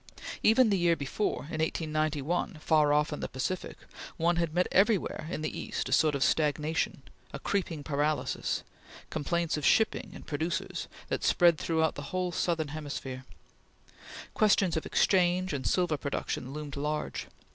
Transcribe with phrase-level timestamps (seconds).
[0.41, 3.77] Even the year before, in 1891, far off in the Pacific,
[4.17, 8.63] one had met everywhere in the East a sort of stagnation a creeping paralysis
[9.11, 13.25] complaints of shipping and producers that spread throughout the whole southern hemisphere.
[14.33, 17.27] Questions of exchange and silver production loomed large.